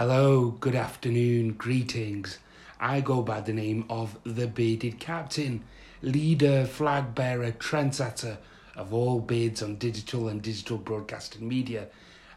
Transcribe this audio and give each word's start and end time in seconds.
Hello, 0.00 0.50
good 0.60 0.76
afternoon, 0.76 1.54
greetings. 1.54 2.38
I 2.78 3.00
go 3.00 3.20
by 3.20 3.40
the 3.40 3.52
name 3.52 3.84
of 3.90 4.16
the 4.22 4.46
Bearded 4.46 5.00
Captain, 5.00 5.64
leader, 6.02 6.66
flag 6.66 7.16
bearer, 7.16 7.50
trendsetter 7.50 8.36
of 8.76 8.94
all 8.94 9.18
beards 9.18 9.60
on 9.60 9.74
digital 9.74 10.28
and 10.28 10.40
digital 10.40 10.78
broadcasting 10.78 11.48
media. 11.48 11.88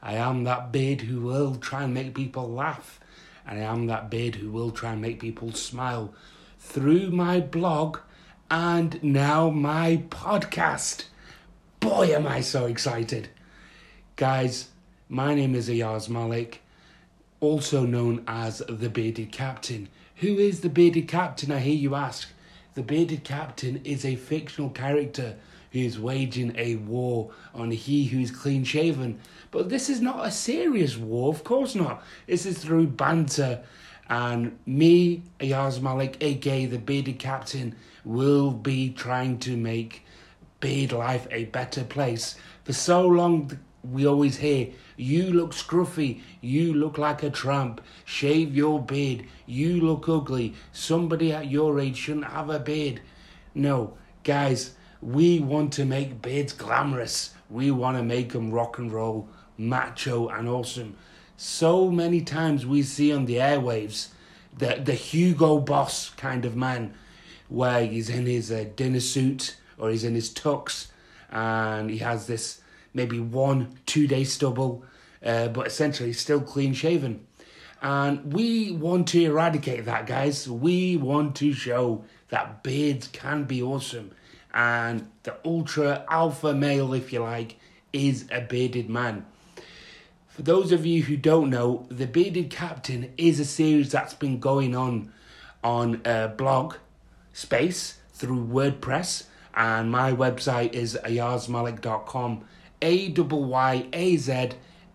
I 0.02 0.16
am 0.16 0.44
that 0.46 0.72
beard 0.72 1.02
who 1.02 1.22
will 1.22 1.54
try 1.54 1.84
and 1.84 1.94
make 1.94 2.16
people 2.16 2.50
laugh, 2.50 3.00
and 3.46 3.60
I 3.60 3.72
am 3.72 3.86
that 3.86 4.10
beard 4.10 4.34
who 4.38 4.50
will 4.50 4.72
try 4.72 4.94
and 4.94 5.02
make 5.02 5.20
people 5.20 5.52
smile 5.52 6.16
through 6.58 7.12
my 7.12 7.42
blog 7.42 8.00
and 8.50 9.04
now 9.04 9.52
my 9.52 9.98
podcast. 10.10 11.04
Boy, 11.80 12.08
am 12.08 12.26
I 12.26 12.42
so 12.42 12.66
excited! 12.66 13.30
Guys, 14.16 14.70
my 15.08 15.36
name 15.36 15.54
is 15.54 15.70
Ayaz 15.70 16.10
Malik, 16.10 16.62
also 17.42 17.86
known 17.86 18.24
as 18.28 18.60
the 18.70 18.90
Bearded 18.90 19.32
Captain. 19.32 19.90
Who 20.18 20.38
is 20.38 20.62
the 20.62 20.70
Bearded 20.70 21.08
Captain, 21.08 21.52
I 21.52 21.60
hear 21.60 21.76
you 21.76 21.96
ask? 21.96 22.30
The 22.76 22.84
Bearded 22.84 23.24
Captain 23.24 23.82
is 23.84 24.06
a 24.06 24.16
fictional 24.16 24.70
character 24.70 25.36
who 25.72 25.80
is 25.80 26.00
waging 26.00 26.56
a 26.56 26.76
war 26.76 27.32
on 27.54 27.72
he 27.72 28.06
who 28.06 28.20
is 28.20 28.30
clean 28.30 28.64
shaven. 28.64 29.20
But 29.50 29.70
this 29.70 29.90
is 29.90 30.02
not 30.02 30.26
a 30.26 30.32
serious 30.32 30.96
war, 30.98 31.30
of 31.30 31.44
course 31.44 31.76
not. 31.76 32.04
This 32.28 32.46
is 32.46 32.60
through 32.60 32.88
banter. 32.88 33.64
And 34.08 34.58
me, 34.66 35.24
Ayaz 35.40 35.82
Malik, 35.82 36.18
aka 36.22 36.66
the 36.68 36.78
Bearded 36.78 37.18
Captain, 37.18 37.76
will 38.06 38.52
be 38.52 38.92
trying 38.92 39.40
to 39.40 39.58
make 39.58 40.06
beard 40.60 40.92
life 40.92 41.28
a 41.32 41.46
better 41.46 41.84
place. 41.84 42.36
For 42.66 42.74
so 42.74 43.08
long, 43.08 43.58
we 43.84 44.06
always 44.06 44.38
hear, 44.38 44.70
you 44.96 45.32
look 45.32 45.52
scruffy, 45.52 46.22
you 46.40 46.74
look 46.74 46.98
like 46.98 47.24
a 47.24 47.30
tramp, 47.30 47.82
shave 48.06 48.56
your 48.56 48.82
beard, 48.82 49.26
you 49.46 49.82
look 49.82 50.08
ugly, 50.08 50.54
somebody 50.72 51.32
at 51.32 51.50
your 51.50 51.80
age 51.80 51.98
shouldn't 51.98 52.26
have 52.26 52.50
a 52.50 52.60
beard. 52.60 53.02
No, 53.56 53.98
guys, 54.24 54.76
we 55.02 55.40
want 55.40 55.74
to 55.74 55.86
make 55.86 56.22
beards 56.22 56.54
glamorous. 56.54 57.34
We 57.50 57.72
want 57.72 57.98
to 57.98 58.04
make 58.04 58.34
them 58.34 58.52
rock 58.52 58.78
and 58.78 58.92
roll, 58.92 59.28
macho, 59.58 60.28
and 60.30 60.48
awesome. 60.48 60.96
So 61.38 61.90
many 61.90 62.22
times 62.22 62.66
we 62.66 62.84
see 62.84 63.12
on 63.12 63.26
the 63.26 63.38
airwaves 63.38 64.10
the, 64.58 64.80
the 64.84 64.94
Hugo 64.94 65.60
Boss 65.60 66.12
kind 66.12 66.46
of 66.46 66.56
man, 66.56 66.94
where 67.50 67.86
he's 67.86 68.10
in 68.10 68.26
his 68.26 68.52
uh, 68.52 68.66
dinner 68.76 69.00
suit 69.00 69.58
or 69.78 69.90
he's 69.90 70.04
in 70.04 70.14
his 70.14 70.30
tux 70.30 70.88
and 71.32 71.90
he 71.90 71.98
has 71.98 72.28
this 72.28 72.62
maybe 72.94 73.20
one, 73.20 73.78
two 73.86 74.08
day 74.08 74.24
stubble, 74.24 74.84
uh, 75.26 75.48
but 75.50 75.68
essentially 75.68 76.14
still 76.14 76.42
clean 76.42 76.74
shaven. 76.74 77.26
And 77.82 78.34
we 78.34 78.72
want 78.72 79.08
to 79.10 79.24
eradicate 79.24 79.86
that, 79.86 80.06
guys. 80.06 80.48
We 80.48 80.98
want 80.98 81.36
to 81.38 81.52
show 81.54 82.04
that 82.30 82.64
beards 82.64 83.08
can 83.08 83.46
be 83.46 83.62
awesome. 83.62 84.12
And 84.54 85.10
the 85.24 85.36
ultra 85.44 86.06
alpha 86.10 86.54
male, 86.54 86.94
if 86.94 87.12
you 87.12 87.22
like, 87.22 87.58
is 87.94 88.26
a 88.32 88.42
bearded 88.42 88.90
man. 88.90 89.26
For 90.28 90.44
those 90.44 90.72
of 90.72 90.86
you 90.86 91.04
who 91.04 91.18
don't 91.18 91.50
know, 91.50 91.86
The 91.90 92.08
Bearded 92.08 92.50
Captain 92.50 93.12
is 93.18 93.40
a 93.40 93.46
series 93.46 93.92
that's 93.92 94.14
been 94.14 94.40
going 94.40 94.76
on 94.76 95.12
on 95.64 96.02
a 96.06 96.30
blog 96.30 96.76
space 97.34 97.98
through 98.14 98.46
WordPress, 98.46 99.26
and 99.54 99.92
my 99.92 100.14
website 100.14 100.74
is 100.74 100.98
ayazmalik.com. 101.04 102.46
A 102.82 103.10
W 103.10 103.44
Y 103.44 103.88
A 103.94 104.18
Z 104.18 104.50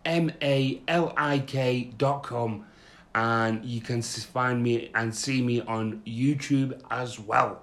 M 0.05 0.33
A 0.43 0.81
L 0.89 1.13
I 1.17 1.39
K 1.41 1.93
dot 1.99 2.23
com, 2.23 2.65
and 3.15 3.65
you 3.65 3.81
can 3.81 4.03
find 4.03 4.63
me 4.63 4.91
and 4.95 5.15
see 5.15 5.43
me 5.43 5.61
on 5.63 6.03
YouTube 6.07 6.81
as 6.91 7.19
well. 7.19 7.63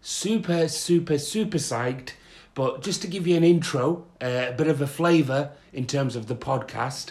Super, 0.00 0.68
super, 0.68 1.18
super 1.18 1.58
psyched. 1.58 2.10
But 2.54 2.82
just 2.82 3.02
to 3.02 3.08
give 3.08 3.26
you 3.26 3.36
an 3.36 3.42
intro, 3.42 4.06
uh, 4.22 4.46
a 4.50 4.52
bit 4.52 4.68
of 4.68 4.80
a 4.80 4.86
flavour 4.86 5.50
in 5.72 5.86
terms 5.86 6.14
of 6.14 6.28
the 6.28 6.36
podcast, 6.36 7.10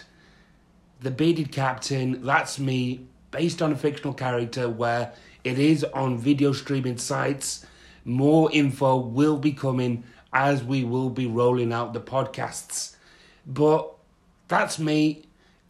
The 1.00 1.10
Bearded 1.10 1.52
Captain, 1.52 2.22
that's 2.22 2.58
me, 2.58 3.06
based 3.30 3.60
on 3.60 3.70
a 3.70 3.76
fictional 3.76 4.14
character 4.14 4.70
where 4.70 5.12
it 5.42 5.58
is 5.58 5.84
on 5.84 6.16
video 6.16 6.52
streaming 6.52 6.96
sites. 6.96 7.66
More 8.06 8.50
info 8.52 8.96
will 8.96 9.36
be 9.36 9.52
coming 9.52 10.04
as 10.34 10.62
we 10.62 10.84
will 10.84 11.08
be 11.08 11.26
rolling 11.26 11.72
out 11.72 11.94
the 11.94 12.00
podcasts. 12.00 12.96
But 13.46 13.90
that's 14.48 14.78
me 14.78 15.22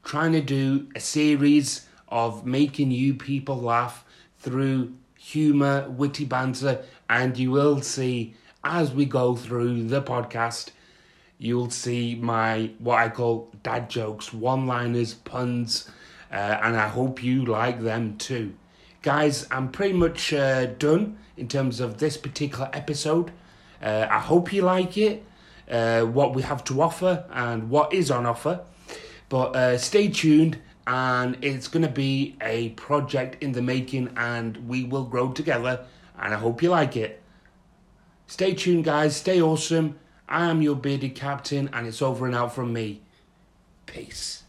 trying 0.03 0.33
to 0.33 0.41
do 0.41 0.89
a 0.97 1.01
series 1.01 1.87
of 2.09 2.45
making 2.45 2.91
you 2.91 3.15
people 3.15 3.61
laugh 3.61 4.05
through 4.39 4.95
humour, 5.19 5.89
witty 5.89 6.25
banter, 6.25 6.83
and 7.09 7.37
you 7.39 7.51
will 7.51 7.81
see 7.81 8.35
as 8.65 8.93
we 8.93 9.05
go 9.05 9.37
through 9.37 9.85
the 9.85 10.03
podcast, 10.03 10.71
you'll 11.39 11.71
see 11.71 12.15
my 12.15 12.71
what 12.79 12.99
I 12.99 13.09
call 13.11 13.51
dad 13.63 13.91
jokes, 13.91 14.33
one 14.33 14.67
liners, 14.67 15.15
puns, 15.15 15.89
uh, 16.33 16.59
and 16.63 16.77
I 16.77 16.89
hope 16.89 17.23
you 17.23 17.45
like 17.45 17.81
them 17.81 18.17
too. 18.17 18.55
Guys, 19.03 19.47
I'm 19.51 19.71
pretty 19.71 19.93
much 19.93 20.33
uh, 20.33 20.67
done 20.67 21.19
in 21.37 21.49
terms 21.49 21.81
of 21.81 21.99
this 21.99 22.17
particular 22.17 22.71
episode. 22.73 23.33
Uh, 23.85 24.07
I 24.11 24.19
hope 24.19 24.53
you 24.53 24.63
like 24.63 24.97
it, 24.97 25.23
uh, 25.71 26.03
what 26.03 26.35
we 26.35 26.41
have 26.43 26.65
to 26.65 26.81
offer, 26.81 27.27
and 27.31 27.69
what 27.69 27.93
is 27.93 28.11
on 28.11 28.25
offer. 28.25 28.61
But 29.29 29.55
uh, 29.55 29.77
stay 29.77 30.09
tuned, 30.09 30.59
and 30.87 31.37
it's 31.43 31.69
going 31.69 31.83
to 31.85 31.93
be 31.93 32.37
a 32.41 32.71
project 32.71 33.43
in 33.43 33.53
the 33.53 33.61
making, 33.61 34.15
and 34.17 34.69
we 34.69 34.85
will 34.85 35.05
grow 35.05 35.33
together. 35.33 35.85
And 36.19 36.33
I 36.33 36.39
hope 36.39 36.63
you 36.63 36.71
like 36.71 36.97
it. 36.97 37.23
Stay 38.27 38.55
tuned, 38.55 38.85
guys. 38.85 39.17
Stay 39.17 39.43
awesome. 39.43 39.99
I 40.29 40.47
am 40.47 40.63
your 40.63 40.77
bearded 40.77 41.15
captain, 41.15 41.69
and 41.75 41.87
it's 41.87 42.01
over 42.01 42.25
and 42.25 42.35
out 42.35 42.55
from 42.55 42.73
me. 42.73 43.03
Peace. 43.85 44.44